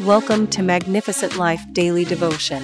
Welcome 0.00 0.46
to 0.48 0.62
Magnificent 0.62 1.36
Life 1.38 1.60
Daily 1.72 2.04
Devotion. 2.04 2.62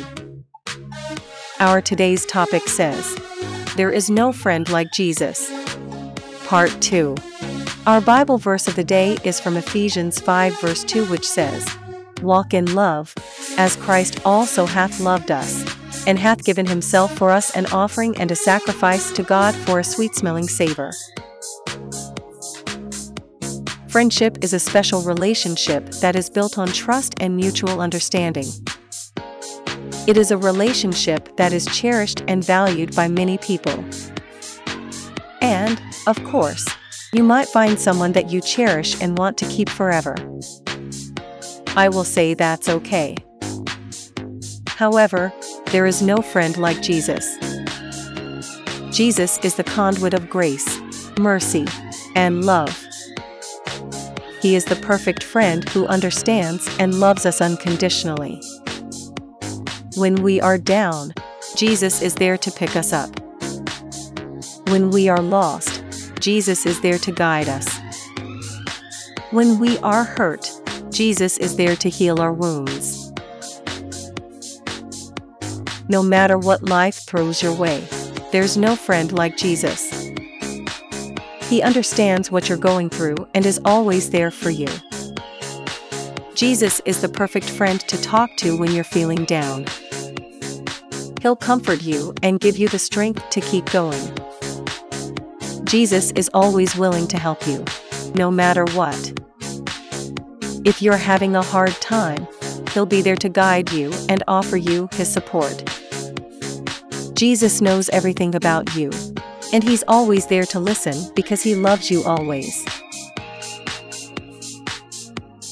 Our 1.59 1.81
today's 1.81 2.25
topic 2.25 2.69
says, 2.69 3.19
There 3.75 3.91
is 3.91 4.09
no 4.09 4.33
friend 4.33 4.69
like 4.69 4.93
Jesus. 4.93 5.51
Part 6.45 6.71
2. 6.81 7.17
Our 7.89 8.01
Bible 8.01 8.39
verse 8.39 8.69
of 8.69 8.77
the 8.77 8.85
day 8.85 9.19
is 9.25 9.41
from 9.41 9.57
Ephesians 9.57 10.21
5, 10.21 10.61
verse 10.61 10.85
2, 10.85 11.07
which 11.07 11.27
says, 11.27 11.69
Walk 12.23 12.55
in 12.55 12.73
love, 12.73 13.13
as 13.59 13.75
Christ 13.75 14.21
also 14.25 14.65
hath 14.65 15.01
loved 15.01 15.33
us, 15.33 15.65
and 16.07 16.21
hath 16.21 16.45
given 16.45 16.67
himself 16.67 17.19
for 17.19 17.33
us 17.33 17.51
an 17.57 17.67
offering 17.73 18.17
and 18.17 18.31
a 18.31 18.37
sacrifice 18.37 19.11
to 19.11 19.25
God 19.25 19.57
for 19.57 19.81
a 19.81 19.85
sweet 19.85 20.15
smelling 20.15 20.47
savor. 20.47 20.93
Friendship 23.95 24.39
is 24.43 24.53
a 24.53 24.59
special 24.59 25.03
relationship 25.03 25.89
that 26.01 26.17
is 26.17 26.29
built 26.29 26.59
on 26.59 26.67
trust 26.67 27.15
and 27.21 27.37
mutual 27.37 27.81
understanding. 27.81 28.49
It 30.09 30.17
is 30.17 30.33
a 30.33 30.37
relationship 30.37 31.37
that 31.37 31.53
is 31.53 31.65
cherished 31.67 32.25
and 32.27 32.45
valued 32.45 32.97
by 32.97 33.07
many 33.07 33.39
people. 33.39 33.85
And, 35.41 35.81
of 36.09 36.21
course, 36.25 36.67
you 37.13 37.23
might 37.23 37.47
find 37.47 37.79
someone 37.79 38.11
that 38.15 38.31
you 38.31 38.41
cherish 38.41 39.01
and 39.01 39.17
want 39.17 39.39
to 39.39 39.47
keep 39.47 39.69
forever. 39.69 40.17
I 41.77 41.89
will 41.89 42.03
say 42.03 42.35
that's 42.35 42.69
okay. 42.69 43.15
However, 44.67 45.33
there 45.67 45.87
is 45.87 46.03
no 46.03 46.17
friend 46.17 46.57
like 46.57 46.83
Jesus. 46.83 47.39
Jesus 48.91 49.39
is 49.45 49.55
the 49.55 49.63
conduit 49.65 50.15
of 50.15 50.29
grace, 50.29 50.81
mercy, 51.17 51.69
and 52.17 52.45
love. 52.45 52.84
He 54.45 54.57
is 54.57 54.67
the 54.67 54.77
perfect 54.77 55.25
friend 55.25 55.67
who 55.71 55.87
understands 55.87 56.69
and 56.79 57.01
loves 57.01 57.25
us 57.25 57.41
unconditionally. 57.41 58.43
When 59.97 60.17
we 60.17 60.39
are 60.39 60.59
down, 60.59 61.15
Jesus 61.57 62.03
is 62.03 62.17
there 62.17 62.37
to 62.37 62.51
pick 62.51 62.77
us 62.77 62.93
up. 62.93 63.09
When 64.69 64.91
we 64.91 65.09
are 65.09 65.23
lost, 65.23 65.83
Jesus 66.21 66.67
is 66.67 66.79
there 66.83 66.99
to 66.99 67.11
guide 67.11 67.49
us. 67.49 67.75
When 69.31 69.59
we 69.59 69.79
are 69.79 70.05
hurt, 70.05 70.53
Jesus 70.91 71.39
is 71.39 71.57
there 71.57 71.77
to 71.77 71.89
heal 71.89 72.21
our 72.21 72.35
wounds. 72.35 73.15
No 75.89 76.03
matter 76.03 76.37
what 76.37 76.69
life 76.69 76.97
throws 76.97 77.43
your 77.43 77.55
way, 77.57 77.83
there's 78.31 78.59
no 78.59 78.77
friend 78.77 79.11
like 79.11 79.39
Jesus. 79.39 80.11
He 81.55 81.63
understands 81.63 82.33
what 82.33 82.49
you're 82.49 82.59
going 82.59 82.91
through 82.91 83.29
and 83.33 83.47
is 83.47 83.61
always 83.65 84.11
there 84.11 84.33
for 84.33 84.51
you. 84.51 84.67
Jesus 86.35 86.81
is 86.85 87.01
the 87.01 87.09
perfect 87.09 87.49
friend 87.49 87.79
to 87.83 87.97
talk 88.03 88.37
to 88.39 88.59
when 88.59 88.73
you're 88.73 88.83
feeling 88.83 89.25
down. 89.25 89.65
He'll 91.23 91.37
comfort 91.37 91.81
you 91.81 92.13
and 92.25 92.41
give 92.41 92.57
you 92.57 92.67
the 92.67 92.81
strength 92.81 93.31
to 93.31 93.41
keep 93.41 93.67
going. 93.67 94.19
Jesus 95.63 96.11
is 96.17 96.29
always 96.35 96.75
willing 96.75 97.07
to 97.07 97.19
help 97.19 97.47
you, 97.47 97.65
no 98.17 98.33
matter 98.33 98.65
what. 98.73 99.13
If 100.65 100.83
you're 100.83 100.97
having 100.97 101.37
a 101.37 101.43
hard 101.43 101.75
time, 101.75 102.27
He'll 102.73 102.85
be 102.85 103.01
there 103.01 103.15
to 103.15 103.29
guide 103.29 103.71
you 103.71 103.93
and 104.09 104.25
offer 104.27 104.57
you 104.57 104.89
His 104.95 105.09
support. 105.09 105.63
Jesus 107.15 107.61
knows 107.61 107.89
everything 107.91 108.35
about 108.35 108.75
you 108.75 108.91
and 109.55 109.63
He's 109.63 109.85
always 109.87 110.27
there 110.27 110.45
to 110.47 110.59
listen 110.59 111.13
because 111.15 111.41
He 111.41 111.55
loves 111.55 111.89
you 111.89 112.03
always. 112.03 112.65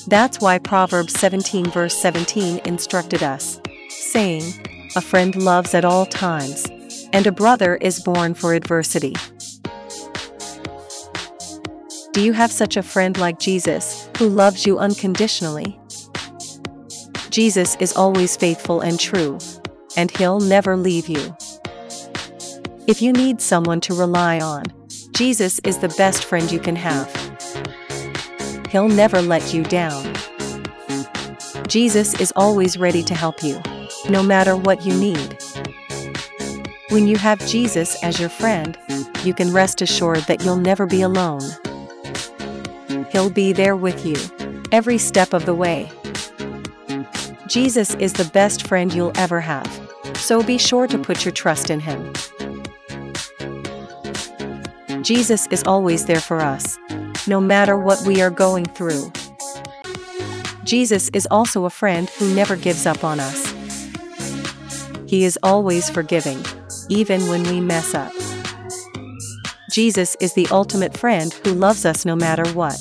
That's 0.09 0.41
why 0.41 0.59
Proverbs 0.59 1.19
17 1.19 1.67
verse 1.67 1.97
17 1.97 2.61
instructed 2.65 3.23
us, 3.23 3.61
saying, 3.89 4.43
A 4.97 5.01
friend 5.01 5.37
loves 5.37 5.73
at 5.73 5.85
all 5.85 6.05
times, 6.05 6.67
and 7.13 7.29
a 7.29 7.33
brother 7.33 7.77
is 7.77 8.01
born 8.01 8.35
for 8.35 8.55
adversity. 8.55 9.15
Do 12.13 12.21
you 12.23 12.33
have 12.33 12.51
such 12.51 12.77
a 12.77 12.83
friend 12.83 13.17
like 13.17 13.39
Jesus, 13.39 14.11
who 14.19 14.29
loves 14.29 14.67
you 14.67 14.81
unconditionally? 14.81 15.79
Jesus 17.31 17.77
is 17.77 17.97
always 17.97 18.37
faithful 18.37 18.81
and 18.81 18.99
true, 18.99 19.39
and 19.97 20.11
he'll 20.11 20.41
never 20.41 20.77
leave 20.77 21.09
you. 21.09 21.35
If 22.85 23.01
you 23.01 23.13
need 23.13 23.41
someone 23.41 23.81
to 23.83 23.95
rely 23.95 24.41
on, 24.41 24.65
Jesus 25.13 25.61
is 25.61 25.79
the 25.79 25.95
best 25.97 26.25
friend 26.25 26.51
you 26.51 26.59
can 26.59 26.75
have. 26.75 27.09
He'll 28.71 28.89
never 28.89 29.23
let 29.23 29.55
you 29.55 29.63
down. 29.63 30.13
Jesus 31.69 32.19
is 32.21 32.33
always 32.35 32.77
ready 32.77 33.05
to 33.05 33.15
help 33.15 33.41
you, 33.45 33.63
no 34.11 34.21
matter 34.21 34.57
what 34.57 34.85
you 34.85 34.99
need. 34.99 35.39
When 36.89 37.07
you 37.07 37.17
have 37.19 37.47
Jesus 37.47 38.03
as 38.03 38.19
your 38.19 38.29
friend, 38.29 38.77
you 39.23 39.33
can 39.33 39.53
rest 39.53 39.81
assured 39.81 40.25
that 40.25 40.45
you'll 40.45 40.57
never 40.57 40.85
be 40.85 41.03
alone. 41.03 41.43
He'll 43.13 43.31
be 43.31 43.53
there 43.53 43.77
with 43.77 44.05
you, 44.05 44.17
every 44.73 44.99
step 44.99 45.33
of 45.33 45.47
the 45.47 45.55
way. 45.55 45.89
Jesus 47.47 47.95
is 47.95 48.15
the 48.15 48.29
best 48.33 48.67
friend 48.67 48.93
you'll 48.93 49.17
ever 49.17 49.41
have, 49.41 49.71
so 50.17 50.43
be 50.43 50.59
sure 50.59 50.89
to 50.89 50.99
put 50.99 51.25
your 51.25 51.33
trust 51.33 51.71
in 51.71 51.79
Him. 51.79 52.13
Jesus 55.03 55.49
is 55.49 55.65
always 55.65 56.07
there 56.07 56.21
for 56.21 56.41
us, 56.41 56.79
no 57.27 57.41
matter 57.41 57.77
what 57.77 58.01
we 58.07 58.23
are 58.23 58.31
going 58.31 58.65
through. 58.65 59.11
Jesus 60.63 61.09
is 61.09 61.27
also 61.29 61.65
a 61.65 61.71
friend 61.71 62.09
who 62.11 62.33
never 62.35 62.55
gives 62.55 62.87
up 62.87 63.03
on 63.03 63.19
us. 63.19 63.53
He 65.09 65.25
is 65.25 65.37
always 65.43 65.91
forgiving, 65.91 66.45
even 66.89 67.27
when 67.29 67.43
we 67.43 67.61
mess 67.61 67.95
up. 67.95 68.13
Jesus 69.73 70.17
is 70.21 70.35
the 70.35 70.47
ultimate 70.53 70.97
friend 70.97 71.33
who 71.45 71.53
loves 71.53 71.85
us 71.85 72.05
no 72.05 72.15
matter 72.15 72.49
what. 72.53 72.79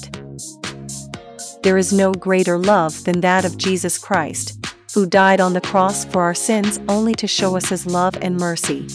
There 1.64 1.78
is 1.78 1.92
no 1.92 2.12
greater 2.12 2.58
love 2.58 3.04
than 3.04 3.22
that 3.22 3.46
of 3.46 3.58
Jesus 3.58 3.98
Christ, 3.98 4.64
who 4.94 5.08
died 5.08 5.42
on 5.42 5.54
the 5.54 5.62
cross 5.62 6.06
for 6.06 6.22
our 6.22 6.36
sins 6.36 6.80
only 6.88 7.16
to 7.16 7.26
show 7.26 7.58
us 7.58 7.70
his 7.70 7.88
love 7.88 8.16
and 8.22 8.38
mercy. 8.38 8.88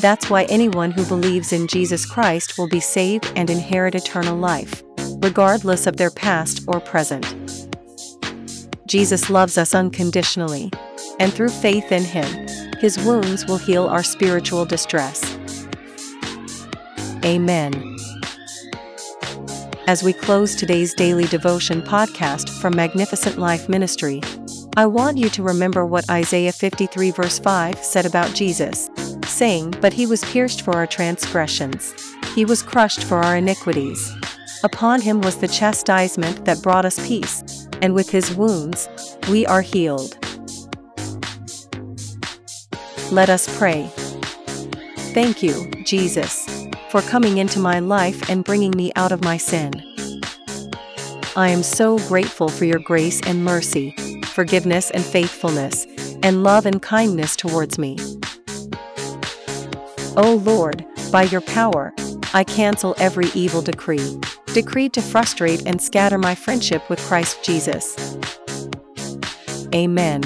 That's 0.00 0.30
why 0.30 0.44
anyone 0.44 0.92
who 0.92 1.04
believes 1.04 1.52
in 1.52 1.66
Jesus 1.66 2.06
Christ 2.06 2.56
will 2.56 2.68
be 2.68 2.80
saved 2.80 3.30
and 3.36 3.50
inherit 3.50 3.94
eternal 3.94 4.34
life, 4.34 4.82
regardless 5.18 5.86
of 5.86 5.98
their 5.98 6.10
past 6.10 6.64
or 6.66 6.80
present. 6.80 7.26
Jesus 8.86 9.28
loves 9.28 9.58
us 9.58 9.74
unconditionally, 9.74 10.70
and 11.18 11.30
through 11.30 11.50
faith 11.50 11.92
in 11.92 12.02
Him, 12.02 12.48
His 12.78 12.98
wounds 13.04 13.44
will 13.44 13.58
heal 13.58 13.88
our 13.88 14.02
spiritual 14.02 14.64
distress. 14.64 15.36
Amen. 17.22 17.74
As 19.86 20.02
we 20.02 20.14
close 20.14 20.56
today's 20.56 20.94
daily 20.94 21.26
devotion 21.26 21.82
podcast 21.82 22.48
from 22.58 22.74
Magnificent 22.74 23.36
Life 23.36 23.68
Ministry, 23.68 24.22
I 24.78 24.86
want 24.86 25.18
you 25.18 25.28
to 25.28 25.42
remember 25.42 25.84
what 25.84 26.08
Isaiah 26.08 26.52
53 26.52 27.10
verse 27.10 27.38
5 27.38 27.84
said 27.84 28.06
about 28.06 28.34
Jesus 28.34 28.88
saying, 29.30 29.74
But 29.80 29.92
he 29.92 30.06
was 30.06 30.24
pierced 30.24 30.62
for 30.62 30.74
our 30.74 30.86
transgressions, 30.86 31.94
he 32.34 32.44
was 32.44 32.62
crushed 32.62 33.04
for 33.04 33.18
our 33.18 33.36
iniquities. 33.36 34.12
Upon 34.62 35.00
him 35.00 35.20
was 35.22 35.36
the 35.36 35.48
chastisement 35.48 36.44
that 36.44 36.62
brought 36.62 36.84
us 36.84 37.04
peace, 37.06 37.66
and 37.80 37.94
with 37.94 38.10
his 38.10 38.34
wounds, 38.34 38.88
we 39.30 39.46
are 39.46 39.62
healed. 39.62 40.16
Let 43.10 43.30
us 43.30 43.48
pray. 43.58 43.90
Thank 45.14 45.42
you, 45.42 45.70
Jesus, 45.84 46.46
for 46.90 47.02
coming 47.02 47.38
into 47.38 47.58
my 47.58 47.80
life 47.80 48.28
and 48.28 48.44
bringing 48.44 48.72
me 48.72 48.92
out 48.96 49.12
of 49.12 49.24
my 49.24 49.36
sin. 49.36 49.72
I 51.36 51.48
am 51.48 51.62
so 51.62 51.98
grateful 52.06 52.48
for 52.48 52.64
your 52.64 52.78
grace 52.78 53.20
and 53.26 53.44
mercy, 53.44 53.94
forgiveness 54.26 54.90
and 54.90 55.04
faithfulness, 55.04 55.86
and 56.22 56.42
love 56.42 56.66
and 56.66 56.82
kindness 56.82 57.34
towards 57.34 57.78
me. 57.78 57.96
O 60.22 60.34
Lord, 60.34 60.84
by 61.10 61.22
your 61.22 61.40
power, 61.40 61.94
I 62.34 62.44
cancel 62.44 62.94
every 62.98 63.28
evil 63.34 63.62
decree, 63.62 64.20
decreed 64.52 64.92
to 64.92 65.00
frustrate 65.00 65.66
and 65.66 65.80
scatter 65.80 66.18
my 66.18 66.34
friendship 66.34 66.90
with 66.90 67.00
Christ 67.00 67.42
Jesus. 67.42 67.96
Amen. 69.74 70.22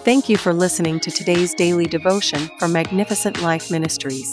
Thank 0.00 0.30
you 0.30 0.38
for 0.38 0.54
listening 0.54 0.98
to 1.00 1.10
today's 1.10 1.52
daily 1.52 1.84
devotion 1.84 2.48
from 2.58 2.72
Magnificent 2.72 3.42
Life 3.42 3.70
Ministries. 3.70 4.32